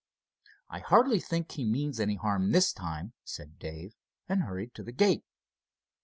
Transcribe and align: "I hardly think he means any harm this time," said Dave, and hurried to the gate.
"I 0.67 0.79
hardly 0.79 1.19
think 1.19 1.51
he 1.51 1.63
means 1.63 1.99
any 1.99 2.15
harm 2.15 2.51
this 2.51 2.73
time," 2.73 3.13
said 3.23 3.59
Dave, 3.59 3.93
and 4.27 4.41
hurried 4.41 4.73
to 4.73 4.81
the 4.83 4.91
gate. 4.91 5.25